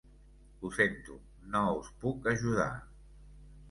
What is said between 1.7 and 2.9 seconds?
us puc ajudar.